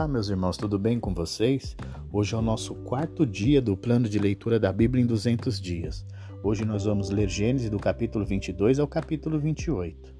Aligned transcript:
Olá, 0.00 0.08
meus 0.08 0.30
irmãos, 0.30 0.56
tudo 0.56 0.78
bem 0.78 0.98
com 0.98 1.12
vocês? 1.12 1.76
Hoje 2.10 2.34
é 2.34 2.38
o 2.38 2.40
nosso 2.40 2.74
quarto 2.74 3.26
dia 3.26 3.60
do 3.60 3.76
plano 3.76 4.08
de 4.08 4.18
leitura 4.18 4.58
da 4.58 4.72
Bíblia 4.72 5.04
em 5.04 5.06
200 5.06 5.60
dias. 5.60 6.06
Hoje 6.42 6.64
nós 6.64 6.86
vamos 6.86 7.10
ler 7.10 7.28
Gênesis 7.28 7.68
do 7.68 7.78
capítulo 7.78 8.24
22 8.24 8.78
ao 8.78 8.88
capítulo 8.88 9.38
28. 9.38 10.14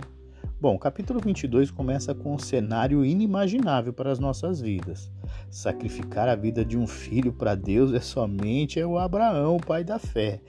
Bom, 0.60 0.74
o 0.74 0.78
capítulo 0.78 1.18
22 1.18 1.70
começa 1.70 2.14
com 2.14 2.34
um 2.34 2.38
cenário 2.38 3.02
inimaginável 3.02 3.90
para 3.90 4.12
as 4.12 4.18
nossas 4.18 4.60
vidas. 4.60 5.10
Sacrificar 5.48 6.28
a 6.28 6.36
vida 6.36 6.62
de 6.62 6.76
um 6.76 6.86
filho 6.86 7.32
para 7.32 7.54
Deus 7.54 7.94
é 7.94 8.00
somente 8.00 8.84
o 8.84 8.98
Abraão, 8.98 9.56
o 9.56 9.64
pai 9.64 9.82
da 9.82 9.98
fé, 9.98 10.42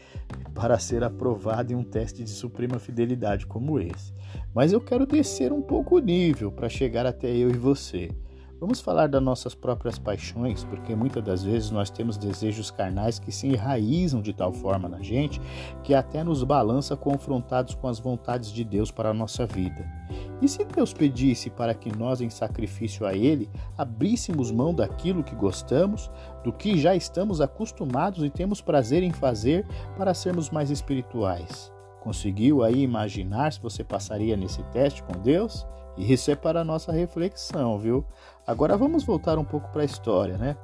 para 0.54 0.78
ser 0.78 1.06
aprovado 1.06 1.72
em 1.72 1.76
um 1.78 1.86
teste 1.86 2.22
de 2.22 2.32
suprema 2.32 2.80
fidelidade 2.80 3.48
como 3.48 3.80
esse. 3.80 4.14
Mas 4.54 4.74
eu 4.74 4.82
quero 4.82 5.06
descer 5.06 5.54
um 5.54 5.62
pouco 5.62 5.96
o 5.96 6.00
nível 6.00 6.52
para 6.52 6.68
chegar 6.68 7.06
até 7.06 7.34
eu 7.34 7.50
e 7.50 7.58
você. 7.58 8.12
Vamos 8.62 8.80
falar 8.80 9.08
das 9.08 9.24
nossas 9.24 9.56
próprias 9.56 9.98
paixões, 9.98 10.64
porque 10.64 10.96
muitas 10.96 11.24
das 11.24 11.44
vezes 11.44 11.72
nós 11.72 11.90
temos 11.90 12.16
desejos 12.16 12.70
carnais 12.70 13.18
que 13.18 13.32
se 13.32 13.48
enraizam 13.48 14.22
de 14.22 14.34
tal 14.34 14.54
forma 14.54 14.88
na 14.88 15.02
gente 15.02 15.42
que 15.84 15.96
até 15.96 16.24
nos 16.24 16.44
balança 16.44 16.96
confrontados 16.96 17.74
com 17.74 17.88
as 17.88 17.98
vontades 17.98 18.52
de 18.52 18.64
Deus 18.64 18.92
para 18.92 19.10
a 19.10 19.14
nossa 19.16 19.48
vida. 19.48 19.84
E 20.40 20.48
se 20.48 20.64
Deus 20.64 20.94
pedisse 20.94 21.50
para 21.50 21.74
que 21.74 21.92
nós, 21.98 22.22
em 22.22 22.30
sacrifício 22.30 23.04
a 23.04 23.16
Ele, 23.16 23.50
abríssemos 23.76 24.52
mão 24.52 24.76
daquilo 24.76 25.24
que 25.24 25.34
gostamos, 25.34 26.12
do 26.44 26.54
que 26.54 26.78
já 26.78 26.96
estamos 26.96 27.42
acostumados 27.42 28.24
e 28.24 28.30
temos 28.30 28.62
prazer 28.62 29.02
em 29.02 29.12
fazer 29.12 29.66
para 29.98 30.14
sermos 30.14 30.52
mais 30.52 30.70
espirituais? 30.70 31.74
Conseguiu 32.00 32.62
aí 32.62 32.84
imaginar 32.84 33.54
se 33.54 33.60
você 33.60 33.84
passaria 33.84 34.38
nesse 34.38 34.62
teste 34.66 35.02
com 35.02 35.14
Deus? 35.20 35.66
Isso 35.98 36.32
é 36.32 36.36
para 36.36 36.62
a 36.62 36.64
nossa 36.64 36.92
reflexão, 36.92 37.78
viu? 37.78 38.06
Agora 38.48 38.78
vamos 38.78 39.04
voltar 39.04 39.38
um 39.38 39.44
pouco 39.44 39.70
para 39.72 39.82
a 39.82 39.86
história, 39.86 40.38
né? 40.38 40.56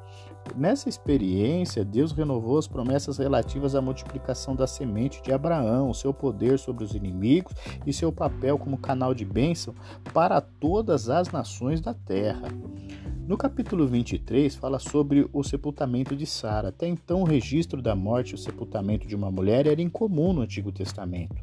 Nessa 0.56 0.88
experiência, 0.88 1.84
Deus 1.84 2.11
renovou 2.11 2.58
as 2.58 2.67
promessas 2.67 3.17
relativas 3.17 3.75
à 3.75 3.81
multiplicação 3.81 4.56
da 4.56 4.66
semente 4.66 5.22
de 5.22 5.34
Abraão, 5.34 5.94
seu 5.94 6.14
poder 6.14 6.58
sobre 6.58 6.84
os 6.84 6.95
inimigos 6.95 7.53
e 7.86 7.92
seu 7.92 8.11
papel 8.11 8.58
como 8.58 8.78
canal 8.78 9.14
de 9.14 9.25
bênção 9.25 9.75
para 10.14 10.39
todas 10.39 11.09
as 11.09 11.31
nações 11.31 11.81
da 11.81 11.94
terra. 11.94 12.47
No 13.28 13.38
capítulo 13.38 13.86
23 13.86 14.56
fala 14.56 14.80
sobre 14.80 15.30
o 15.34 15.44
sepultamento 15.44 16.16
de 16.16 16.25
Sara. 16.25 16.69
Até 16.69 16.88
então, 16.88 17.23
o 17.23 17.25
registro 17.25 17.81
da 17.81 17.94
morte 17.94 18.31
e 18.31 18.36
o 18.36 18.38
sepultamento 18.38 19.06
de 19.06 19.17
uma 19.17 19.30
mulher 19.30 19.67
era 19.67 19.81
incomum 19.81 20.31
no 20.31 20.41
Antigo 20.41 20.72
Testamento. 20.72 21.36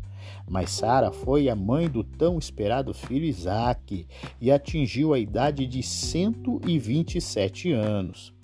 Mas 0.48 0.70
Sara 0.70 1.10
foi 1.10 1.48
a 1.48 1.56
mãe 1.56 1.88
do 1.88 2.04
tão 2.04 2.38
esperado 2.38 2.92
filho 2.92 3.24
Isaque 3.24 4.06
e 4.40 4.50
atingiu 4.50 5.14
a 5.14 5.18
idade 5.18 5.66
de 5.66 5.82
127 5.82 7.72
anos. 7.72 8.34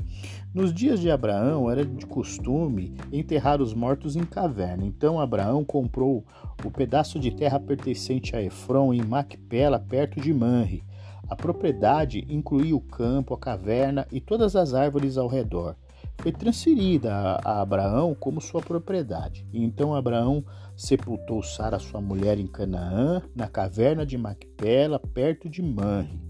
Nos 0.53 0.75
dias 0.75 0.99
de 0.99 1.09
Abraão 1.09 1.71
era 1.71 1.85
de 1.85 2.05
costume 2.05 2.93
enterrar 3.13 3.63
os 3.63 3.73
mortos 3.73 4.17
em 4.17 4.25
caverna. 4.25 4.85
Então 4.85 5.21
Abraão 5.21 5.65
comprou 5.65 6.25
o 6.65 6.71
pedaço 6.73 7.21
de 7.21 7.31
terra 7.31 7.61
pertencente 7.61 8.35
a 8.35 8.43
Efron 8.43 8.93
em 8.93 9.01
Macpela, 9.01 9.79
perto 9.79 10.21
de 10.21 10.35
Manre. 10.35 10.83
A 11.29 11.37
propriedade 11.37 12.27
incluía 12.29 12.75
o 12.75 12.81
campo, 12.81 13.33
a 13.33 13.39
caverna 13.39 14.05
e 14.11 14.21
todas 14.21 14.57
as 14.57 14.75
árvores 14.75 15.17
ao 15.17 15.29
redor. 15.29 15.77
Foi 16.21 16.33
transferida 16.33 17.11
a 17.43 17.63
Abraão 17.63 18.15
como 18.15 18.43
sua 18.43 18.61
propriedade. 18.61 19.47
Então 19.55 19.95
Abraão 19.95 20.45
sepultou 20.77 21.43
Sara, 21.43 21.79
sua 21.79 21.99
mulher, 21.99 22.39
em 22.39 22.47
Canaã, 22.47 23.23
na 23.35 23.49
caverna 23.49 24.05
de 24.05 24.19
Macpela, 24.19 24.99
perto 24.99 25.49
de 25.49 25.63
Manre. 25.63 26.21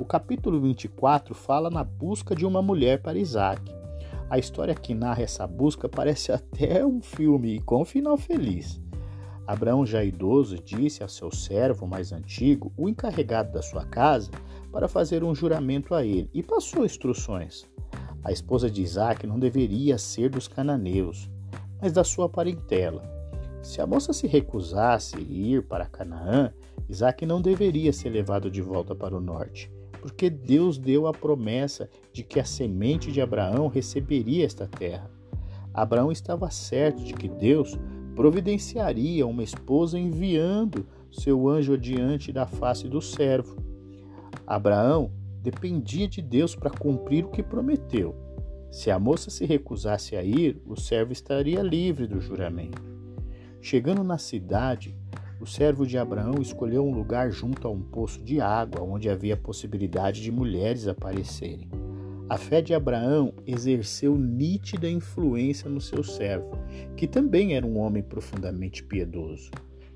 O 0.00 0.04
capítulo 0.04 0.60
24 0.60 1.32
fala 1.32 1.70
na 1.70 1.84
busca 1.84 2.34
de 2.34 2.44
uma 2.44 2.60
mulher 2.60 3.02
para 3.02 3.16
Isaac. 3.16 3.62
A 4.28 4.36
história 4.36 4.74
que 4.74 4.92
narra 4.94 5.22
essa 5.22 5.46
busca 5.46 5.88
parece 5.88 6.32
até 6.32 6.84
um 6.84 7.00
filme 7.00 7.60
com 7.60 7.82
um 7.82 7.84
final 7.84 8.16
feliz. 8.16 8.82
Abraão, 9.46 9.86
já 9.86 10.02
idoso, 10.02 10.58
disse 10.58 11.04
a 11.04 11.08
seu 11.08 11.30
servo 11.30 11.86
mais 11.86 12.10
antigo, 12.10 12.72
o 12.76 12.88
encarregado 12.88 13.52
da 13.52 13.62
sua 13.62 13.84
casa, 13.84 14.32
para 14.72 14.88
fazer 14.88 15.22
um 15.22 15.36
juramento 15.36 15.94
a 15.94 16.04
ele 16.04 16.28
e 16.34 16.42
passou 16.42 16.84
instruções. 16.84 17.64
A 18.24 18.32
esposa 18.32 18.70
de 18.70 18.80
Isaac 18.80 19.26
não 19.26 19.38
deveria 19.38 19.98
ser 19.98 20.30
dos 20.30 20.48
cananeus, 20.48 21.30
mas 21.80 21.92
da 21.92 22.02
sua 22.02 22.26
parentela. 22.26 23.02
Se 23.62 23.82
a 23.82 23.86
moça 23.86 24.14
se 24.14 24.26
recusasse 24.26 25.16
ir 25.20 25.62
para 25.64 25.84
Canaã, 25.84 26.50
Isaac 26.88 27.26
não 27.26 27.42
deveria 27.42 27.92
ser 27.92 28.08
levado 28.08 28.50
de 28.50 28.62
volta 28.62 28.94
para 28.94 29.14
o 29.14 29.20
norte, 29.20 29.70
porque 30.00 30.30
Deus 30.30 30.78
deu 30.78 31.06
a 31.06 31.12
promessa 31.12 31.88
de 32.12 32.22
que 32.22 32.40
a 32.40 32.44
semente 32.44 33.12
de 33.12 33.20
Abraão 33.20 33.68
receberia 33.68 34.46
esta 34.46 34.66
terra. 34.66 35.10
Abraão 35.72 36.10
estava 36.10 36.50
certo 36.50 37.04
de 37.04 37.12
que 37.12 37.28
Deus 37.28 37.78
providenciaria 38.14 39.26
uma 39.26 39.42
esposa 39.42 39.98
enviando 39.98 40.86
seu 41.10 41.48
anjo 41.48 41.74
adiante 41.74 42.32
da 42.32 42.46
face 42.46 42.88
do 42.88 43.02
servo. 43.02 43.56
Abraão 44.46 45.10
dependia 45.44 46.08
de 46.08 46.22
Deus 46.22 46.56
para 46.56 46.70
cumprir 46.70 47.26
o 47.26 47.30
que 47.30 47.42
prometeu. 47.42 48.16
Se 48.70 48.90
a 48.90 48.98
moça 48.98 49.28
se 49.28 49.44
recusasse 49.44 50.16
a 50.16 50.22
ir, 50.24 50.60
o 50.66 50.74
servo 50.74 51.12
estaria 51.12 51.62
livre 51.62 52.06
do 52.06 52.18
juramento. 52.18 52.82
Chegando 53.60 54.02
na 54.02 54.16
cidade, 54.16 54.96
o 55.38 55.46
servo 55.46 55.86
de 55.86 55.98
Abraão 55.98 56.40
escolheu 56.40 56.82
um 56.82 56.94
lugar 56.94 57.30
junto 57.30 57.68
a 57.68 57.70
um 57.70 57.82
poço 57.82 58.22
de 58.22 58.40
água, 58.40 58.82
onde 58.82 59.10
havia 59.10 59.36
possibilidade 59.36 60.22
de 60.22 60.32
mulheres 60.32 60.88
aparecerem. 60.88 61.68
A 62.26 62.38
fé 62.38 62.62
de 62.62 62.72
Abraão 62.72 63.34
exerceu 63.46 64.16
nítida 64.16 64.88
influência 64.88 65.68
no 65.68 65.80
seu 65.80 66.02
servo, 66.02 66.58
que 66.96 67.06
também 67.06 67.54
era 67.54 67.66
um 67.66 67.78
homem 67.78 68.02
profundamente 68.02 68.82
piedoso. 68.82 69.50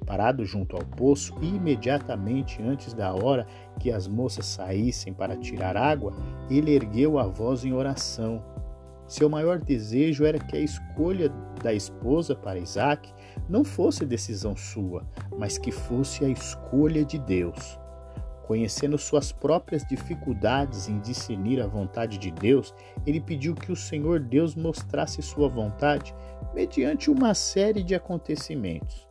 Parado 0.08 0.42
junto 0.42 0.74
ao 0.74 0.82
poço 0.82 1.34
imediatamente 1.42 2.62
antes 2.62 2.94
da 2.94 3.12
hora 3.12 3.46
que 3.78 3.92
as 3.92 4.08
moças 4.08 4.46
saíssem 4.46 5.12
para 5.12 5.36
tirar 5.36 5.76
água, 5.76 6.14
ele 6.48 6.74
ergueu 6.74 7.18
a 7.18 7.24
voz 7.24 7.62
em 7.62 7.74
oração. 7.74 8.42
Seu 9.06 9.28
maior 9.28 9.58
desejo 9.58 10.24
era 10.24 10.38
que 10.38 10.56
a 10.56 10.60
escolha 10.60 11.28
da 11.62 11.74
esposa 11.74 12.34
para 12.34 12.58
Isaac 12.58 13.12
não 13.50 13.62
fosse 13.62 14.06
decisão 14.06 14.56
sua, 14.56 15.06
mas 15.36 15.58
que 15.58 15.70
fosse 15.70 16.24
a 16.24 16.28
escolha 16.30 17.04
de 17.04 17.18
Deus. 17.18 17.78
Conhecendo 18.46 18.96
suas 18.96 19.30
próprias 19.30 19.84
dificuldades 19.86 20.88
em 20.88 21.00
discernir 21.00 21.60
a 21.60 21.66
vontade 21.66 22.16
de 22.16 22.30
Deus, 22.30 22.74
ele 23.04 23.20
pediu 23.20 23.54
que 23.54 23.70
o 23.70 23.76
Senhor 23.76 24.20
Deus 24.20 24.54
mostrasse 24.54 25.20
sua 25.20 25.50
vontade 25.50 26.14
mediante 26.54 27.10
uma 27.10 27.34
série 27.34 27.82
de 27.82 27.94
acontecimentos. 27.94 29.07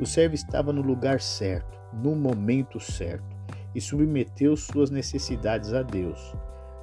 O 0.00 0.06
servo 0.06 0.34
estava 0.34 0.72
no 0.72 0.80
lugar 0.80 1.20
certo, 1.20 1.78
no 1.92 2.16
momento 2.16 2.80
certo, 2.80 3.36
e 3.74 3.80
submeteu 3.82 4.56
suas 4.56 4.90
necessidades 4.90 5.74
a 5.74 5.82
Deus. 5.82 6.34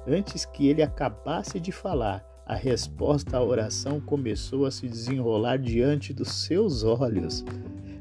Antes 0.06 0.44
que 0.44 0.68
ele 0.68 0.82
acabasse 0.82 1.58
de 1.58 1.72
falar, 1.72 2.24
a 2.46 2.54
resposta 2.54 3.36
à 3.36 3.42
oração 3.42 4.00
começou 4.00 4.66
a 4.66 4.70
se 4.70 4.86
desenrolar 4.86 5.58
diante 5.58 6.14
dos 6.14 6.44
seus 6.44 6.84
olhos. 6.84 7.44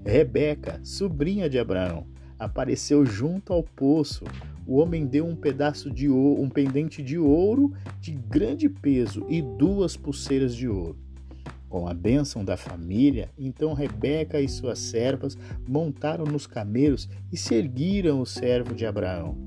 Rebeca, 0.06 0.80
sobrinha 0.84 1.50
de 1.50 1.58
Abraão, 1.58 2.06
apareceu 2.38 3.04
junto 3.04 3.52
ao 3.52 3.64
poço. 3.64 4.24
O 4.68 4.78
homem 4.78 5.08
deu 5.08 5.26
um 5.26 5.36
pedaço 5.36 5.90
de 5.90 6.08
ouro, 6.08 6.44
um 6.44 6.50
pendente 6.50 7.02
de 7.02 7.18
ouro 7.18 7.74
de 8.00 8.12
grande 8.12 8.70
peso 8.70 9.26
e 9.28 9.42
duas 9.42 9.98
pulseiras 9.98 10.56
de 10.56 10.70
ouro. 10.70 11.07
Com 11.78 11.88
a 11.88 11.94
bênção 11.94 12.44
da 12.44 12.58
família, 12.58 13.30
então 13.38 13.76
Rebeca 13.76 14.42
e 14.42 14.50
suas 14.50 14.80
servas 14.80 15.38
montaram 15.68 16.26
nos 16.26 16.48
camelos 16.48 17.08
e 17.32 17.38
seguiram 17.38 18.20
o 18.20 18.26
servo 18.26 18.74
de 18.74 18.84
Abraão. 18.84 19.38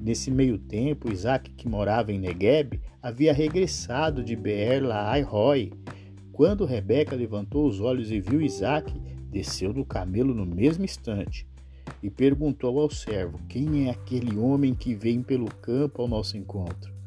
Nesse 0.00 0.28
meio 0.28 0.58
tempo, 0.58 1.08
Isaac, 1.08 1.52
que 1.52 1.68
morava 1.68 2.12
em 2.12 2.18
Negueb, 2.18 2.80
havia 3.00 3.32
regressado 3.32 4.24
de 4.24 4.34
Beer 4.34 4.82
Lahai 4.82 5.24
Quando 6.32 6.64
Rebeca 6.64 7.14
levantou 7.14 7.64
os 7.68 7.80
olhos 7.80 8.10
e 8.10 8.20
viu 8.20 8.42
Isaac, 8.42 8.92
desceu 9.30 9.72
do 9.72 9.84
camelo 9.84 10.34
no 10.34 10.44
mesmo 10.44 10.84
instante 10.84 11.46
e 12.02 12.10
perguntou 12.10 12.80
ao 12.80 12.90
servo: 12.90 13.38
Quem 13.48 13.86
é 13.86 13.90
aquele 13.90 14.36
homem 14.36 14.74
que 14.74 14.96
vem 14.96 15.22
pelo 15.22 15.46
campo 15.46 16.02
ao 16.02 16.08
nosso 16.08 16.36
encontro? 16.36 16.97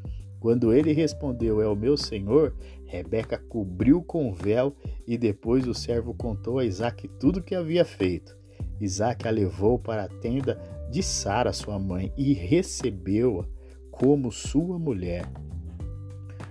Quando 0.41 0.73
ele 0.73 0.91
respondeu: 0.91 1.61
É 1.61 1.67
o 1.67 1.75
meu 1.75 1.95
senhor, 1.95 2.53
Rebeca 2.83 3.37
cobriu 3.37 4.01
com 4.01 4.27
o 4.27 4.33
véu 4.33 4.75
e 5.07 5.15
depois 5.15 5.67
o 5.67 5.73
servo 5.73 6.15
contou 6.15 6.57
a 6.57 6.65
Isaac 6.65 7.07
tudo 7.19 7.39
o 7.39 7.43
que 7.43 7.53
havia 7.53 7.85
feito. 7.85 8.35
Isaac 8.79 9.27
a 9.27 9.31
levou 9.31 9.77
para 9.77 10.03
a 10.03 10.09
tenda 10.09 10.59
de 10.89 11.03
Sara, 11.03 11.53
sua 11.53 11.77
mãe, 11.77 12.11
e 12.17 12.33
recebeu-a 12.33 13.45
como 13.91 14.31
sua 14.31 14.79
mulher. 14.79 15.31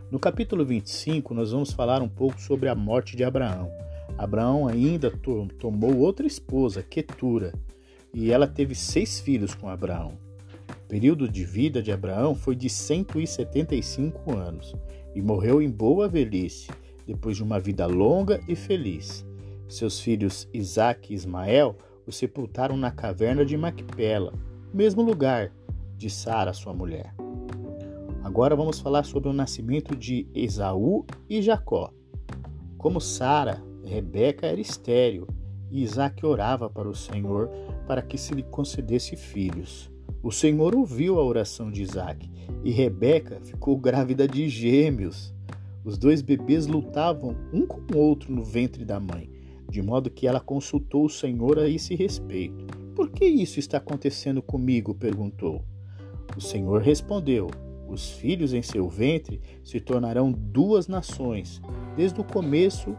No 0.09 0.21
capítulo 0.21 0.65
25, 0.65 1.35
nós 1.35 1.51
vamos 1.51 1.73
falar 1.73 2.01
um 2.01 2.09
pouco 2.09 2.41
sobre 2.41 2.69
a 2.69 2.75
morte 2.77 3.17
de 3.17 3.25
Abraão. 3.25 3.73
Abraão 4.17 4.69
ainda 4.69 5.11
to 5.11 5.49
tomou 5.59 5.97
outra 5.99 6.29
esposa, 6.29 6.81
Ketura, 6.81 7.53
e 8.15 8.31
ela 8.31 8.47
teve 8.47 8.77
seis 8.77 9.19
filhos 9.19 9.53
com 9.53 9.69
Abraão. 9.69 10.30
Período 10.91 11.29
de 11.29 11.45
vida 11.45 11.81
de 11.81 11.93
Abraão 11.93 12.35
foi 12.35 12.57
de 12.57 12.69
175 12.69 14.37
anos 14.37 14.75
e 15.15 15.23
morreu 15.23 15.63
em 15.63 15.71
boa 15.71 16.09
velhice, 16.09 16.69
depois 17.07 17.37
de 17.37 17.45
uma 17.45 17.61
vida 17.61 17.87
longa 17.87 18.41
e 18.49 18.57
feliz. 18.57 19.25
Seus 19.69 20.01
filhos 20.01 20.49
Isaac 20.53 21.13
e 21.13 21.15
Ismael 21.15 21.77
o 22.05 22.11
sepultaram 22.11 22.77
na 22.77 22.91
caverna 22.91 23.45
de 23.45 23.57
Macpela, 23.57 24.35
mesmo 24.75 25.01
lugar 25.01 25.53
de 25.97 26.11
Sara, 26.11 26.53
sua 26.53 26.75
mulher. 26.75 27.15
Agora 28.25 28.57
vamos 28.57 28.81
falar 28.81 29.05
sobre 29.05 29.29
o 29.29 29.33
nascimento 29.33 29.95
de 29.95 30.27
Esaú 30.35 31.07
e 31.29 31.41
Jacó. 31.41 31.93
Como 32.77 33.01
Sara, 33.01 33.63
Rebeca 33.85 34.49
era 34.49 34.61
estéril 34.61 35.29
e 35.71 35.85
Isaac 35.85 36.27
orava 36.27 36.69
para 36.69 36.89
o 36.89 36.97
Senhor 36.97 37.49
para 37.87 38.03
que 38.03 38.19
se 38.19 38.35
lhe 38.35 38.43
concedesse 38.43 39.15
filhos. 39.15 39.90
O 40.23 40.31
Senhor 40.31 40.75
ouviu 40.75 41.19
a 41.19 41.25
oração 41.25 41.71
de 41.71 41.83
Isaac 41.83 42.31
e 42.63 42.71
Rebeca 42.71 43.41
ficou 43.43 43.79
grávida 43.79 44.29
de 44.29 44.51
gêmeos. 44.51 45.35
Os 45.83 45.97
dois 45.97 46.21
bebês 46.21 46.67
lutavam 46.67 47.35
um 47.55 47.67
com 47.67 47.81
o 47.95 47.99
outro 47.99 48.31
no 48.31 48.45
ventre 48.45 48.85
da 48.85 49.01
mãe, 49.01 49.31
de 49.67 49.81
modo 49.81 50.11
que 50.11 50.27
ela 50.27 50.39
consultou 50.39 51.07
o 51.07 51.11
Senhor 51.11 51.59
a 51.59 51.67
esse 51.67 51.95
respeito. 51.95 52.67
Por 52.95 53.09
que 53.09 53.25
isso 53.25 53.59
está 53.59 53.79
acontecendo 53.79 54.43
comigo? 54.43 54.95
perguntou. 54.95 55.65
O 56.37 56.41
Senhor 56.41 56.83
respondeu: 56.83 57.49
Os 57.89 58.11
filhos 58.11 58.53
em 58.53 58.61
seu 58.61 58.91
ventre 58.91 59.41
se 59.65 59.81
tornarão 59.81 60.31
duas 60.31 60.87
nações. 60.87 61.63
Desde 61.97 62.21
o 62.21 62.25
começo, 62.25 62.95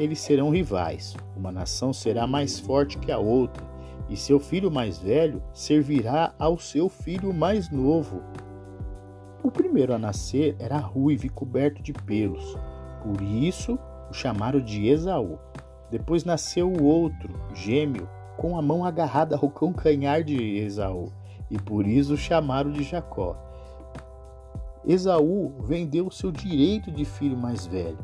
eles 0.00 0.18
serão 0.18 0.50
rivais. 0.50 1.14
Uma 1.36 1.52
nação 1.52 1.92
será 1.92 2.26
mais 2.26 2.58
forte 2.58 2.98
que 2.98 3.12
a 3.12 3.18
outra 3.18 3.75
e 4.08 4.16
seu 4.16 4.38
filho 4.38 4.70
mais 4.70 4.98
velho 4.98 5.42
servirá 5.52 6.34
ao 6.38 6.58
seu 6.58 6.88
filho 6.88 7.32
mais 7.32 7.70
novo. 7.70 8.22
O 9.42 9.50
primeiro 9.50 9.94
a 9.94 9.98
nascer 9.98 10.56
era 10.58 10.78
ruivo 10.78 11.26
e 11.26 11.28
coberto 11.28 11.82
de 11.82 11.92
pelos, 11.92 12.56
por 13.02 13.22
isso 13.22 13.78
o 14.10 14.12
chamaram 14.12 14.60
de 14.60 14.88
Esaú. 14.88 15.38
Depois 15.90 16.24
nasceu 16.24 16.72
o 16.72 16.84
outro, 16.84 17.32
gêmeo, 17.54 18.08
com 18.36 18.58
a 18.58 18.62
mão 18.62 18.84
agarrada 18.84 19.36
ao 19.36 19.50
calcanhar 19.50 20.22
de 20.22 20.58
Esaú, 20.58 21.12
e 21.50 21.58
por 21.58 21.86
isso 21.86 22.14
o 22.14 22.16
chamaram 22.16 22.72
de 22.72 22.82
Jacó. 22.82 23.36
Esaú 24.84 25.52
vendeu 25.64 26.06
o 26.06 26.12
seu 26.12 26.30
direito 26.30 26.90
de 26.90 27.04
filho 27.04 27.36
mais 27.36 27.66
velho. 27.66 27.98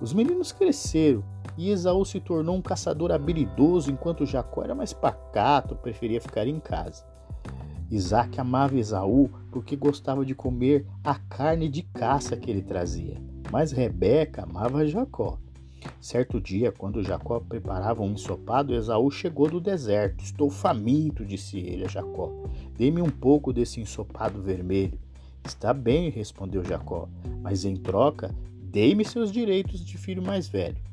Os 0.00 0.12
meninos 0.12 0.52
cresceram 0.52 1.24
e 1.56 1.70
Esaú 1.70 2.04
se 2.04 2.20
tornou 2.20 2.56
um 2.56 2.62
caçador 2.62 3.10
habilidoso, 3.12 3.90
enquanto 3.90 4.26
Jacó 4.26 4.62
era 4.62 4.74
mais 4.74 4.92
pacato, 4.92 5.76
preferia 5.76 6.20
ficar 6.20 6.46
em 6.46 6.60
casa. 6.60 7.04
Isaac 7.90 8.40
amava 8.40 8.76
Esaú 8.76 9.30
porque 9.50 9.76
gostava 9.76 10.24
de 10.24 10.34
comer 10.34 10.86
a 11.04 11.14
carne 11.14 11.68
de 11.68 11.82
caça 11.82 12.36
que 12.36 12.50
ele 12.50 12.62
trazia, 12.62 13.20
mas 13.50 13.72
Rebeca 13.72 14.42
amava 14.42 14.86
Jacó. 14.86 15.38
Certo 16.00 16.40
dia, 16.40 16.72
quando 16.72 17.02
Jacó 17.02 17.38
preparava 17.38 18.02
um 18.02 18.12
ensopado, 18.12 18.74
Esaú 18.74 19.10
chegou 19.10 19.48
do 19.48 19.60
deserto. 19.60 20.24
Estou 20.24 20.50
faminto, 20.50 21.24
disse 21.24 21.58
ele 21.58 21.84
a 21.84 21.88
Jacó. 21.88 22.32
Dê-me 22.76 23.00
um 23.00 23.10
pouco 23.10 23.52
desse 23.52 23.80
ensopado 23.80 24.42
vermelho. 24.42 24.98
Está 25.44 25.72
bem, 25.72 26.10
respondeu 26.10 26.64
Jacó, 26.64 27.08
mas 27.40 27.64
em 27.64 27.76
troca, 27.76 28.34
dê-me 28.60 29.04
seus 29.04 29.30
direitos 29.30 29.84
de 29.84 29.96
filho 29.96 30.22
mais 30.22 30.48
velho. 30.48 30.85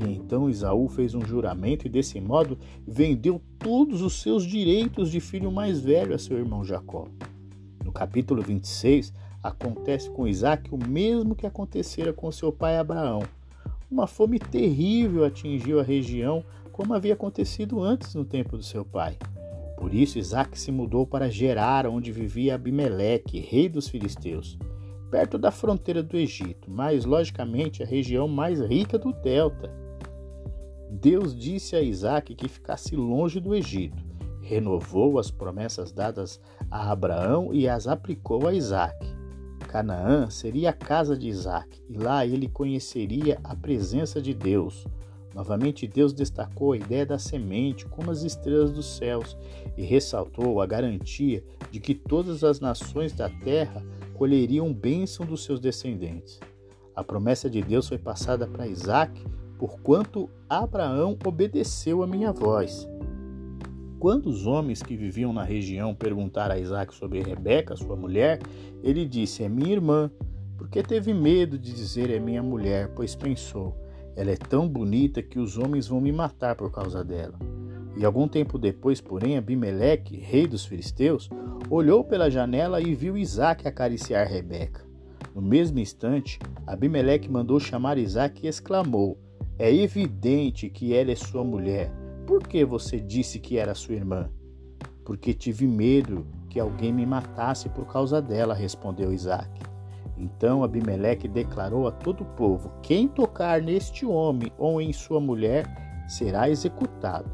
E 0.00 0.12
então 0.12 0.48
Esaú 0.48 0.88
fez 0.88 1.14
um 1.14 1.24
juramento 1.24 1.86
e, 1.86 1.90
desse 1.90 2.20
modo, 2.20 2.58
vendeu 2.86 3.40
todos 3.58 4.02
os 4.02 4.20
seus 4.20 4.44
direitos 4.44 5.10
de 5.10 5.20
filho 5.20 5.50
mais 5.50 5.80
velho 5.80 6.14
a 6.14 6.18
seu 6.18 6.38
irmão 6.38 6.64
Jacó. 6.64 7.06
No 7.84 7.92
capítulo 7.92 8.42
26, 8.42 9.12
acontece 9.42 10.08
com 10.10 10.26
Isaac 10.26 10.72
o 10.72 10.78
mesmo 10.78 11.34
que 11.34 11.46
acontecera 11.46 12.12
com 12.12 12.30
seu 12.30 12.52
pai 12.52 12.78
Abraão. 12.78 13.22
Uma 13.90 14.06
fome 14.06 14.38
terrível 14.38 15.24
atingiu 15.24 15.78
a 15.78 15.82
região, 15.82 16.44
como 16.70 16.94
havia 16.94 17.12
acontecido 17.12 17.82
antes 17.82 18.14
no 18.14 18.24
tempo 18.24 18.56
do 18.56 18.62
seu 18.62 18.84
pai. 18.84 19.18
Por 19.76 19.92
isso, 19.92 20.18
Isaac 20.18 20.58
se 20.58 20.70
mudou 20.70 21.06
para 21.06 21.28
Gerar, 21.28 21.86
onde 21.86 22.12
vivia 22.12 22.54
Abimeleque, 22.54 23.40
rei 23.40 23.68
dos 23.68 23.88
filisteus, 23.88 24.56
perto 25.10 25.36
da 25.36 25.50
fronteira 25.50 26.02
do 26.02 26.16
Egito, 26.16 26.70
mas 26.70 27.04
logicamente 27.04 27.82
a 27.82 27.86
região 27.86 28.28
mais 28.28 28.60
rica 28.60 28.96
do 28.96 29.12
delta. 29.12 29.81
Deus 31.00 31.34
disse 31.34 31.74
a 31.74 31.80
Isaac 31.80 32.34
que 32.34 32.46
ficasse 32.46 32.94
longe 32.94 33.40
do 33.40 33.54
Egito. 33.54 34.04
Renovou 34.42 35.18
as 35.18 35.30
promessas 35.30 35.90
dadas 35.90 36.38
a 36.70 36.92
Abraão 36.92 37.54
e 37.54 37.66
as 37.66 37.88
aplicou 37.88 38.46
a 38.46 38.52
Isaac. 38.52 39.06
Canaã 39.68 40.28
seria 40.28 40.68
a 40.68 40.74
casa 40.74 41.16
de 41.16 41.28
Isaac, 41.28 41.82
e 41.88 41.96
lá 41.96 42.26
ele 42.26 42.46
conheceria 42.46 43.40
a 43.42 43.56
presença 43.56 44.20
de 44.20 44.34
Deus. 44.34 44.86
Novamente, 45.34 45.86
Deus 45.86 46.12
destacou 46.12 46.72
a 46.72 46.76
ideia 46.76 47.06
da 47.06 47.18
semente 47.18 47.86
como 47.86 48.10
as 48.10 48.22
estrelas 48.22 48.70
dos 48.70 48.84
céus 48.84 49.34
e 49.78 49.82
ressaltou 49.82 50.60
a 50.60 50.66
garantia 50.66 51.42
de 51.70 51.80
que 51.80 51.94
todas 51.94 52.44
as 52.44 52.60
nações 52.60 53.14
da 53.14 53.30
terra 53.30 53.82
colheriam 54.12 54.70
bênção 54.74 55.24
dos 55.24 55.42
seus 55.42 55.58
descendentes. 55.58 56.38
A 56.94 57.02
promessa 57.02 57.48
de 57.48 57.62
Deus 57.62 57.88
foi 57.88 57.96
passada 57.96 58.46
para 58.46 58.66
Isaac 58.66 59.24
porquanto 59.62 60.28
Abraão 60.50 61.16
obedeceu 61.24 62.02
a 62.02 62.06
minha 62.06 62.32
voz. 62.32 62.88
Quando 64.00 64.26
os 64.26 64.44
homens 64.44 64.82
que 64.82 64.96
viviam 64.96 65.32
na 65.32 65.44
região 65.44 65.94
perguntaram 65.94 66.56
a 66.56 66.58
Isaac 66.58 66.92
sobre 66.92 67.22
Rebeca, 67.22 67.76
sua 67.76 67.94
mulher, 67.94 68.40
ele 68.82 69.06
disse: 69.06 69.44
É 69.44 69.48
minha 69.48 69.74
irmã, 69.74 70.10
porque 70.58 70.82
teve 70.82 71.14
medo 71.14 71.56
de 71.56 71.72
dizer 71.72 72.10
é 72.10 72.18
minha 72.18 72.42
mulher, 72.42 72.88
pois 72.96 73.14
pensou: 73.14 73.72
ela 74.16 74.32
é 74.32 74.36
tão 74.36 74.68
bonita 74.68 75.22
que 75.22 75.38
os 75.38 75.56
homens 75.56 75.86
vão 75.86 76.00
me 76.00 76.10
matar 76.10 76.56
por 76.56 76.72
causa 76.72 77.04
dela. 77.04 77.38
E 77.96 78.04
algum 78.04 78.26
tempo 78.26 78.58
depois, 78.58 79.00
porém, 79.00 79.38
Abimeleque, 79.38 80.16
rei 80.16 80.48
dos 80.48 80.66
filisteus, 80.66 81.30
olhou 81.70 82.02
pela 82.02 82.28
janela 82.28 82.80
e 82.80 82.96
viu 82.96 83.16
Isaac 83.16 83.68
acariciar 83.68 84.26
Rebeca. 84.26 84.84
No 85.32 85.40
mesmo 85.40 85.78
instante, 85.78 86.40
Abimeleque 86.66 87.30
mandou 87.30 87.60
chamar 87.60 87.96
Isaac 87.96 88.44
e 88.44 88.48
exclamou: 88.48 89.16
é 89.62 89.72
evidente 89.72 90.68
que 90.68 90.92
ela 90.92 91.12
é 91.12 91.14
sua 91.14 91.44
mulher. 91.44 91.88
Por 92.26 92.48
que 92.48 92.64
você 92.64 92.98
disse 92.98 93.38
que 93.38 93.58
era 93.58 93.76
sua 93.76 93.94
irmã? 93.94 94.28
Porque 95.04 95.32
tive 95.32 95.68
medo 95.68 96.26
que 96.50 96.58
alguém 96.58 96.92
me 96.92 97.06
matasse 97.06 97.68
por 97.68 97.86
causa 97.86 98.20
dela, 98.20 98.54
respondeu 98.54 99.12
Isaac. 99.12 99.62
Então 100.18 100.64
Abimeleque 100.64 101.28
declarou 101.28 101.86
a 101.86 101.92
todo 101.92 102.22
o 102.22 102.34
povo: 102.34 102.72
Quem 102.82 103.06
tocar 103.06 103.62
neste 103.62 104.04
homem 104.04 104.52
ou 104.58 104.80
em 104.80 104.92
sua 104.92 105.20
mulher 105.20 105.64
será 106.08 106.50
executado. 106.50 107.30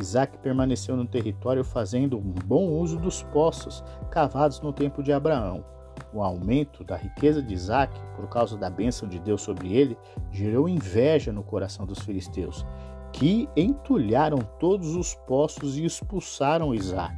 Isaac 0.00 0.38
permaneceu 0.38 0.96
no 0.96 1.08
território 1.08 1.64
fazendo 1.64 2.18
um 2.18 2.34
bom 2.46 2.68
uso 2.68 3.00
dos 3.00 3.24
poços 3.24 3.82
cavados 4.12 4.60
no 4.60 4.72
tempo 4.72 5.02
de 5.02 5.12
Abraão. 5.12 5.64
O 6.12 6.22
aumento 6.22 6.82
da 6.82 6.96
riqueza 6.96 7.42
de 7.42 7.52
Isaac, 7.52 7.92
por 8.16 8.28
causa 8.28 8.56
da 8.56 8.70
bênção 8.70 9.08
de 9.08 9.18
Deus 9.18 9.42
sobre 9.42 9.72
ele, 9.72 9.96
gerou 10.32 10.68
inveja 10.68 11.32
no 11.32 11.42
coração 11.42 11.84
dos 11.84 11.98
filisteus, 12.00 12.66
que 13.12 13.48
entulharam 13.56 14.38
todos 14.58 14.94
os 14.94 15.14
poços 15.14 15.76
e 15.76 15.84
expulsaram 15.84 16.74
Isaac. 16.74 17.16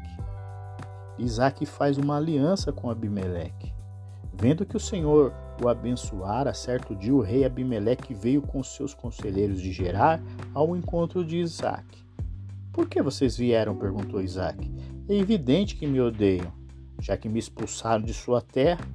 Isaac 1.19 1.65
faz 1.67 1.99
uma 1.99 2.17
aliança 2.17 2.73
com 2.73 2.91
Abimeleque. 2.91 3.73
Vendo 4.33 4.65
que 4.65 4.77
o 4.77 4.81
Senhor 4.81 5.33
o 5.63 5.69
abençoara, 5.69 6.55
certo 6.55 6.97
dia 6.97 7.15
o 7.15 7.21
rei 7.21 7.45
Abimeleque 7.45 8.15
veio 8.15 8.41
com 8.41 8.63
seus 8.63 8.95
conselheiros 8.95 9.61
de 9.61 9.71
Gerar 9.71 10.21
ao 10.55 10.75
encontro 10.75 11.25
de 11.25 11.37
Isaac. 11.37 12.03
Por 12.73 12.89
que 12.89 13.03
vocês 13.03 13.37
vieram? 13.37 13.77
perguntou 13.77 14.23
Isaac. 14.23 14.71
É 15.09 15.15
evidente 15.15 15.77
que 15.77 15.87
me 15.87 16.01
odeiam 16.01 16.60
já 17.01 17.17
que 17.17 17.29
me 17.29 17.39
expulsaram 17.39 18.05
de 18.05 18.15
sua 18.15 18.41
terra, 18.41 18.87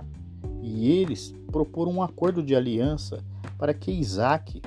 e 0.61 0.91
eles 0.91 1.33
proporam 1.51 1.91
um 1.91 2.03
acordo 2.03 2.41
de 2.41 2.55
aliança 2.55 3.23
para 3.57 3.73
que 3.73 3.91
Isaac 3.91 4.61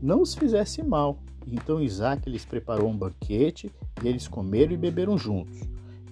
não 0.00 0.22
os 0.22 0.34
fizesse 0.34 0.82
mal. 0.82 1.18
Então 1.46 1.82
Isaac 1.82 2.28
lhes 2.28 2.44
preparou 2.44 2.88
um 2.88 2.96
banquete 2.96 3.70
e 4.02 4.08
eles 4.08 4.28
comeram 4.28 4.72
e 4.72 4.76
beberam 4.76 5.16
juntos. 5.16 5.60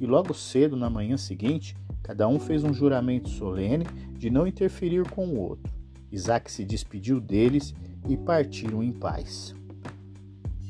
E 0.00 0.06
logo 0.06 0.34
cedo, 0.34 0.76
na 0.76 0.90
manhã 0.90 1.16
seguinte, 1.16 1.76
cada 2.02 2.28
um 2.28 2.38
fez 2.38 2.64
um 2.64 2.72
juramento 2.72 3.28
solene 3.28 3.84
de 4.12 4.30
não 4.30 4.46
interferir 4.46 5.08
com 5.10 5.26
o 5.26 5.40
outro. 5.40 5.72
Isaac 6.10 6.50
se 6.50 6.64
despediu 6.64 7.20
deles 7.20 7.74
e 8.08 8.16
partiram 8.16 8.82
em 8.82 8.92
paz. 8.92 9.54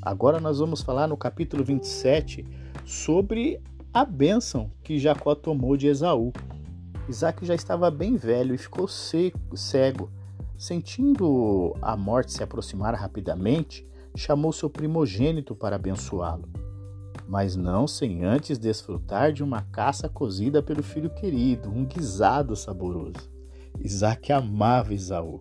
Agora 0.00 0.40
nós 0.40 0.58
vamos 0.58 0.82
falar 0.82 1.08
no 1.08 1.16
capítulo 1.16 1.64
27 1.64 2.44
sobre 2.84 3.60
a 3.96 4.04
bênção 4.04 4.70
que 4.84 4.98
Jacó 4.98 5.34
tomou 5.34 5.74
de 5.74 5.86
Esaú. 5.86 6.30
Isaac 7.08 7.46
já 7.46 7.54
estava 7.54 7.90
bem 7.90 8.14
velho 8.14 8.54
e 8.54 8.58
ficou 8.58 8.86
seco, 8.86 9.56
cego. 9.56 10.10
Sentindo 10.58 11.74
a 11.80 11.96
morte 11.96 12.30
se 12.34 12.42
aproximar 12.42 12.94
rapidamente, 12.94 13.88
chamou 14.14 14.52
seu 14.52 14.68
primogênito 14.68 15.54
para 15.54 15.76
abençoá-lo. 15.76 16.46
mas 17.26 17.56
não 17.56 17.86
sem 17.86 18.22
antes 18.22 18.58
desfrutar 18.58 19.32
de 19.32 19.42
uma 19.42 19.62
caça 19.62 20.10
cozida 20.10 20.62
pelo 20.62 20.82
filho 20.82 21.08
querido, 21.08 21.70
um 21.70 21.86
guisado 21.86 22.54
saboroso. 22.54 23.30
Isaac 23.80 24.30
amava 24.30 24.92
Esaú. 24.92 25.40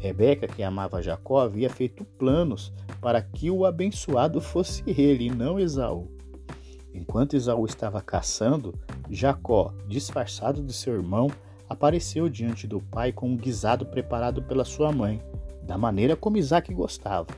Rebeca, 0.00 0.48
que 0.48 0.64
amava 0.64 1.00
Jacó, 1.00 1.38
havia 1.38 1.70
feito 1.70 2.04
planos 2.04 2.72
para 3.00 3.22
que 3.22 3.48
o 3.48 3.64
abençoado 3.64 4.40
fosse 4.40 4.82
ele 4.88 5.26
e 5.26 5.30
não 5.30 5.60
Esaú. 5.60 6.19
Enquanto 6.92 7.34
Esaú 7.36 7.64
estava 7.66 8.00
caçando, 8.00 8.74
Jacó, 9.08 9.72
disfarçado 9.86 10.62
de 10.62 10.72
seu 10.72 10.94
irmão, 10.94 11.28
apareceu 11.68 12.28
diante 12.28 12.66
do 12.66 12.80
pai 12.80 13.12
com 13.12 13.28
um 13.28 13.36
guisado 13.36 13.86
preparado 13.86 14.42
pela 14.42 14.64
sua 14.64 14.90
mãe, 14.90 15.22
da 15.62 15.78
maneira 15.78 16.16
como 16.16 16.36
Isaac 16.36 16.72
gostava. 16.74 17.28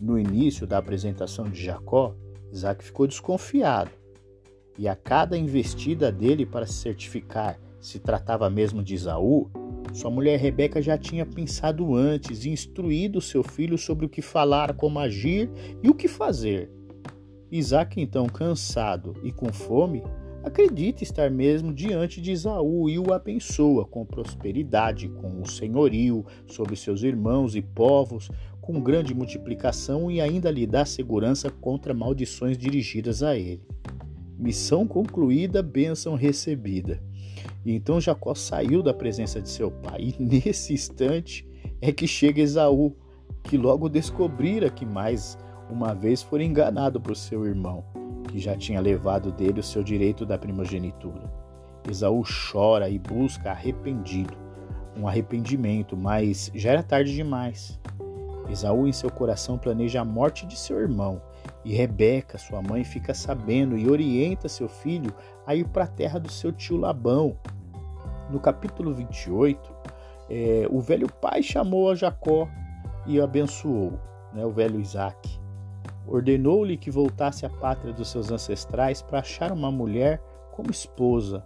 No 0.00 0.18
início 0.18 0.66
da 0.66 0.78
apresentação 0.78 1.44
de 1.44 1.64
Jacó, 1.64 2.14
Isaac 2.52 2.84
ficou 2.84 3.06
desconfiado, 3.06 3.90
e 4.78 4.88
a 4.88 4.96
cada 4.96 5.38
investida 5.38 6.12
dele 6.12 6.44
para 6.44 6.66
se 6.66 6.74
certificar 6.74 7.58
se 7.80 8.00
tratava 8.00 8.50
mesmo 8.50 8.82
de 8.82 8.94
Esaú, 8.94 9.48
sua 9.92 10.10
mulher 10.10 10.38
Rebeca 10.38 10.82
já 10.82 10.98
tinha 10.98 11.24
pensado 11.24 11.94
antes 11.94 12.44
e 12.44 12.50
instruído 12.50 13.20
seu 13.20 13.42
filho 13.42 13.78
sobre 13.78 14.04
o 14.04 14.08
que 14.08 14.20
falar, 14.20 14.74
como 14.74 14.98
agir 14.98 15.48
e 15.82 15.88
o 15.88 15.94
que 15.94 16.08
fazer. 16.08 16.70
Isaac, 17.50 18.00
então, 18.00 18.26
cansado 18.26 19.14
e 19.22 19.30
com 19.30 19.52
fome, 19.52 20.02
acredita 20.42 21.02
estar 21.02 21.30
mesmo 21.30 21.72
diante 21.72 22.20
de 22.20 22.32
Esaú 22.32 22.88
e 22.88 22.98
o 22.98 23.12
abençoa 23.12 23.84
com 23.84 24.04
prosperidade, 24.04 25.08
com 25.08 25.40
o 25.40 25.46
senhorio 25.48 26.24
sobre 26.46 26.76
seus 26.76 27.02
irmãos 27.02 27.56
e 27.56 27.62
povos, 27.62 28.30
com 28.60 28.80
grande 28.80 29.14
multiplicação 29.14 30.10
e 30.10 30.20
ainda 30.20 30.50
lhe 30.50 30.66
dá 30.66 30.84
segurança 30.84 31.50
contra 31.50 31.94
maldições 31.94 32.58
dirigidas 32.58 33.22
a 33.22 33.36
ele. 33.36 33.62
Missão 34.38 34.86
concluída, 34.86 35.62
bênção 35.62 36.14
recebida. 36.14 37.00
E 37.64 37.72
então 37.72 38.00
Jacó 38.00 38.34
saiu 38.34 38.82
da 38.82 38.92
presença 38.92 39.40
de 39.40 39.48
seu 39.48 39.70
pai, 39.70 40.14
e 40.18 40.22
nesse 40.22 40.74
instante 40.74 41.48
é 41.80 41.92
que 41.92 42.06
chega 42.06 42.40
Esaú, 42.40 42.94
que 43.42 43.56
logo 43.56 43.88
descobrira 43.88 44.68
que 44.68 44.84
mais 44.84 45.38
uma 45.70 45.94
vez 45.94 46.22
fora 46.22 46.42
enganado 46.42 47.00
por 47.00 47.16
seu 47.16 47.44
irmão, 47.44 47.84
que 48.28 48.38
já 48.38 48.56
tinha 48.56 48.80
levado 48.80 49.32
dele 49.32 49.60
o 49.60 49.62
seu 49.62 49.82
direito 49.82 50.24
da 50.24 50.38
primogenitura. 50.38 51.30
Esaú 51.88 52.22
chora 52.24 52.88
e 52.88 52.98
busca 52.98 53.50
arrependido, 53.50 54.36
um 54.96 55.06
arrependimento, 55.06 55.96
mas 55.96 56.50
já 56.54 56.72
era 56.72 56.82
tarde 56.82 57.14
demais. 57.14 57.78
Esaú, 58.48 58.86
em 58.86 58.92
seu 58.92 59.10
coração, 59.10 59.58
planeja 59.58 60.00
a 60.00 60.04
morte 60.04 60.46
de 60.46 60.56
seu 60.56 60.80
irmão, 60.80 61.20
e 61.64 61.74
Rebeca, 61.74 62.38
sua 62.38 62.62
mãe, 62.62 62.84
fica 62.84 63.12
sabendo 63.12 63.76
e 63.76 63.88
orienta 63.88 64.48
seu 64.48 64.68
filho 64.68 65.12
a 65.46 65.54
ir 65.54 65.66
para 65.68 65.84
a 65.84 65.88
terra 65.88 66.18
do 66.18 66.30
seu 66.30 66.52
tio 66.52 66.76
Labão, 66.76 67.36
no 68.30 68.40
capítulo 68.40 68.92
28, 68.92 69.74
é, 70.28 70.66
o 70.70 70.80
velho 70.80 71.08
pai 71.20 71.42
chamou 71.42 71.90
a 71.90 71.94
Jacó 71.94 72.48
e 73.06 73.18
o 73.18 73.24
abençoou, 73.24 73.98
né, 74.32 74.44
o 74.44 74.50
velho 74.50 74.80
Isaac. 74.80 75.40
Ordenou-lhe 76.06 76.76
que 76.76 76.90
voltasse 76.90 77.44
à 77.44 77.50
pátria 77.50 77.92
dos 77.92 78.08
seus 78.08 78.30
ancestrais 78.30 79.02
para 79.02 79.20
achar 79.20 79.52
uma 79.52 79.70
mulher 79.70 80.22
como 80.52 80.70
esposa. 80.70 81.44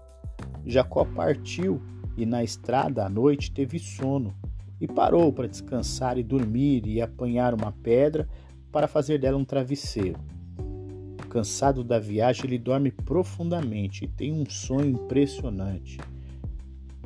Jacó 0.67 1.05
partiu 1.05 1.81
e 2.17 2.27
na 2.27 2.45
estrada 2.45 3.05
à 3.05 3.09
noite 3.09 3.51
teve 3.51 3.79
sono 3.79 4.35
e 4.81 4.87
parou 4.87 5.33
para 5.33 5.49
descansar 5.49 6.19
e 6.19 6.23
dormir 6.23 6.87
e 6.87 7.01
apanhar 7.01 7.55
uma 7.55 7.73
pedra 7.73 8.29
para 8.73 8.89
fazer 8.89 9.19
dela 9.19 9.37
um 9.37 9.45
travesseiro. 9.45 10.19
Cansado 11.29 11.85
da 11.85 11.99
viagem, 11.99 12.47
ele 12.47 12.59
dorme 12.59 12.91
profundamente 12.91 14.05
e 14.05 14.09
tem 14.09 14.33
um 14.33 14.49
sonho 14.49 14.91
impressionante. 14.91 15.99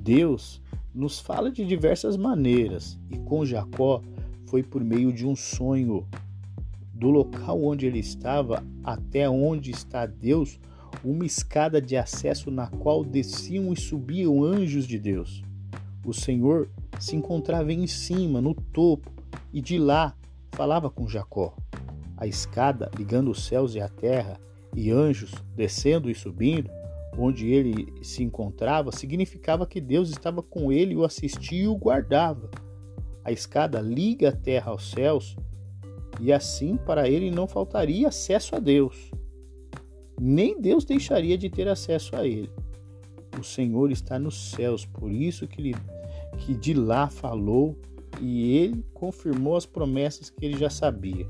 Deus 0.00 0.62
nos 0.94 1.18
fala 1.18 1.50
de 1.50 1.64
diversas 1.64 2.16
maneiras 2.16 2.98
e 3.10 3.18
com 3.18 3.44
Jacó 3.44 4.00
foi 4.46 4.62
por 4.62 4.82
meio 4.82 5.12
de 5.12 5.26
um 5.26 5.34
sonho. 5.34 6.06
Do 6.94 7.10
local 7.10 7.62
onde 7.62 7.86
ele 7.86 7.98
estava 7.98 8.64
até 8.82 9.28
onde 9.28 9.70
está 9.70 10.06
Deus, 10.06 10.60
uma 11.02 11.26
escada 11.26 11.80
de 11.80 11.96
acesso 11.96 12.50
na 12.50 12.68
qual 12.68 13.04
desciam 13.04 13.72
e 13.72 13.76
subiam 13.76 14.44
anjos 14.44 14.86
de 14.86 14.98
Deus. 14.98 15.42
O 16.04 16.12
Senhor 16.12 16.68
se 17.00 17.16
encontrava 17.16 17.72
em 17.72 17.86
cima, 17.86 18.40
no 18.40 18.54
topo, 18.54 19.10
e 19.52 19.60
de 19.60 19.78
lá 19.78 20.14
falava 20.52 20.88
com 20.88 21.08
Jacó. 21.08 21.56
A 22.16 22.26
escada 22.26 22.90
ligando 22.96 23.30
os 23.30 23.44
céus 23.44 23.74
e 23.74 23.80
a 23.80 23.88
terra, 23.88 24.38
e 24.74 24.90
anjos 24.90 25.32
descendo 25.56 26.10
e 26.10 26.14
subindo, 26.14 26.70
onde 27.16 27.48
ele 27.48 27.92
se 28.02 28.22
encontrava 28.22 28.90
significava 28.92 29.66
que 29.66 29.80
Deus 29.80 30.10
estava 30.10 30.42
com 30.42 30.72
ele, 30.72 30.96
o 30.96 31.04
assistia 31.04 31.64
e 31.64 31.68
o 31.68 31.76
guardava. 31.76 32.50
A 33.24 33.32
escada 33.32 33.80
liga 33.80 34.30
a 34.30 34.32
terra 34.32 34.70
aos 34.70 34.90
céus 34.90 35.36
e 36.20 36.32
assim 36.32 36.76
para 36.76 37.08
ele 37.08 37.30
não 37.30 37.46
faltaria 37.46 38.08
acesso 38.08 38.54
a 38.56 38.58
Deus. 38.58 39.10
Nem 40.20 40.60
Deus 40.60 40.84
deixaria 40.84 41.36
de 41.36 41.50
ter 41.50 41.68
acesso 41.68 42.14
a 42.16 42.26
ele. 42.26 42.50
O 43.38 43.42
Senhor 43.42 43.90
está 43.90 44.18
nos 44.18 44.50
céus, 44.50 44.86
por 44.86 45.10
isso 45.10 45.46
que, 45.48 45.60
ele, 45.60 45.74
que 46.38 46.54
de 46.54 46.72
lá 46.72 47.08
falou 47.08 47.76
e 48.20 48.56
ele 48.56 48.84
confirmou 48.94 49.56
as 49.56 49.66
promessas 49.66 50.30
que 50.30 50.44
ele 50.44 50.56
já 50.56 50.70
sabia. 50.70 51.26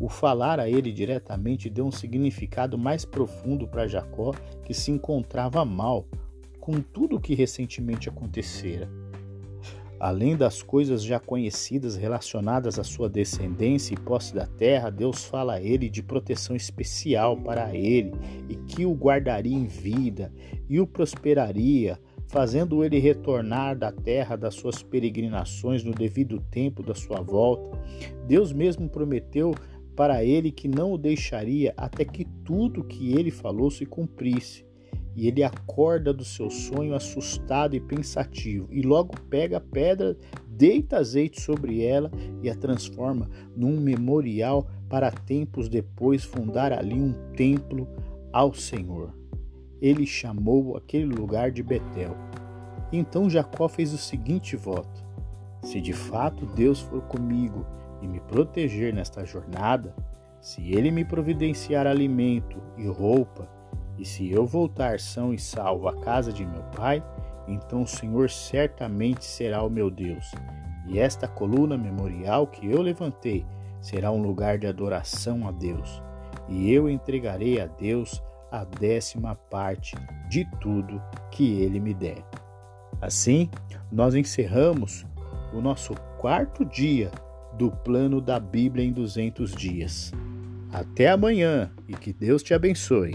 O 0.00 0.08
falar 0.08 0.58
a 0.58 0.68
ele 0.68 0.92
diretamente 0.92 1.70
deu 1.70 1.86
um 1.86 1.92
significado 1.92 2.76
mais 2.76 3.04
profundo 3.04 3.68
para 3.68 3.86
Jacó, 3.86 4.32
que 4.64 4.74
se 4.74 4.90
encontrava 4.90 5.64
mal 5.64 6.04
com 6.58 6.80
tudo 6.80 7.16
o 7.16 7.20
que 7.20 7.34
recentemente 7.34 8.08
acontecera. 8.08 8.90
Além 9.98 10.36
das 10.36 10.62
coisas 10.62 11.02
já 11.02 11.20
conhecidas 11.20 11.96
relacionadas 11.96 12.78
à 12.78 12.84
sua 12.84 13.08
descendência 13.08 13.94
e 13.94 13.98
posse 13.98 14.34
da 14.34 14.46
terra, 14.46 14.90
Deus 14.90 15.24
fala 15.24 15.54
a 15.54 15.62
ele 15.62 15.88
de 15.88 16.02
proteção 16.02 16.54
especial 16.54 17.36
para 17.36 17.74
ele 17.74 18.12
e 18.48 18.56
que 18.56 18.84
o 18.84 18.92
guardaria 18.92 19.56
em 19.56 19.66
vida 19.66 20.32
e 20.68 20.80
o 20.80 20.86
prosperaria, 20.86 21.98
fazendo 22.28 22.84
ele 22.84 22.98
retornar 22.98 23.78
da 23.78 23.92
terra 23.92 24.36
das 24.36 24.54
suas 24.54 24.82
peregrinações 24.82 25.84
no 25.84 25.92
devido 25.92 26.40
tempo 26.50 26.82
da 26.82 26.94
sua 26.94 27.20
volta. 27.20 27.78
Deus 28.26 28.52
mesmo 28.52 28.88
prometeu 28.88 29.54
para 29.94 30.24
ele 30.24 30.50
que 30.50 30.66
não 30.66 30.92
o 30.92 30.98
deixaria 30.98 31.72
até 31.76 32.04
que 32.04 32.24
tudo 32.44 32.84
que 32.84 33.12
ele 33.12 33.30
falou 33.30 33.70
se 33.70 33.86
cumprisse. 33.86 34.66
E 35.16 35.28
ele 35.28 35.42
acorda 35.42 36.12
do 36.12 36.24
seu 36.24 36.50
sonho 36.50 36.94
assustado 36.94 37.76
e 37.76 37.80
pensativo, 37.80 38.68
e 38.70 38.82
logo 38.82 39.14
pega 39.30 39.58
a 39.58 39.60
pedra, 39.60 40.16
deita 40.46 40.98
azeite 40.98 41.40
sobre 41.40 41.84
ela 41.84 42.10
e 42.42 42.50
a 42.50 42.54
transforma 42.54 43.28
num 43.56 43.80
memorial 43.80 44.66
para 44.88 45.10
tempos 45.10 45.68
depois 45.68 46.24
fundar 46.24 46.72
ali 46.72 46.94
um 46.94 47.12
templo 47.36 47.88
ao 48.32 48.52
Senhor. 48.52 49.12
Ele 49.80 50.06
chamou 50.06 50.76
aquele 50.76 51.06
lugar 51.06 51.50
de 51.50 51.62
Betel. 51.62 52.16
Então 52.92 53.28
Jacó 53.28 53.68
fez 53.68 53.92
o 53.92 53.98
seguinte 53.98 54.56
voto: 54.56 55.04
Se 55.62 55.80
de 55.80 55.92
fato 55.92 56.46
Deus 56.46 56.80
for 56.80 57.02
comigo 57.02 57.66
e 58.00 58.06
me 58.06 58.20
proteger 58.20 58.94
nesta 58.94 59.24
jornada, 59.24 59.94
se 60.40 60.72
ele 60.72 60.90
me 60.90 61.04
providenciar 61.04 61.86
alimento 61.86 62.62
e 62.76 62.86
roupa, 62.86 63.48
e 63.98 64.04
se 64.04 64.30
eu 64.30 64.46
voltar 64.46 64.98
são 64.98 65.32
e 65.32 65.38
salvo 65.38 65.88
à 65.88 65.96
casa 65.96 66.32
de 66.32 66.44
meu 66.44 66.62
pai, 66.76 67.02
então 67.46 67.82
o 67.82 67.86
Senhor 67.86 68.30
certamente 68.30 69.24
será 69.24 69.62
o 69.62 69.70
meu 69.70 69.90
Deus. 69.90 70.32
E 70.86 70.98
esta 70.98 71.28
coluna 71.28 71.76
memorial 71.76 72.46
que 72.46 72.70
eu 72.70 72.82
levantei 72.82 73.46
será 73.80 74.10
um 74.10 74.22
lugar 74.22 74.58
de 74.58 74.66
adoração 74.66 75.46
a 75.46 75.52
Deus. 75.52 76.02
E 76.48 76.70
eu 76.72 76.88
entregarei 76.88 77.60
a 77.60 77.66
Deus 77.66 78.22
a 78.50 78.64
décima 78.64 79.34
parte 79.34 79.96
de 80.28 80.44
tudo 80.60 81.02
que 81.30 81.60
ele 81.62 81.80
me 81.80 81.94
der. 81.94 82.24
Assim, 83.00 83.50
nós 83.90 84.14
encerramos 84.14 85.06
o 85.52 85.60
nosso 85.60 85.94
quarto 86.18 86.64
dia 86.64 87.10
do 87.56 87.70
plano 87.70 88.20
da 88.20 88.38
Bíblia 88.38 88.84
em 88.84 88.92
200 88.92 89.52
dias. 89.52 90.12
Até 90.72 91.08
amanhã 91.08 91.70
e 91.88 91.94
que 91.94 92.12
Deus 92.12 92.42
te 92.42 92.52
abençoe. 92.54 93.14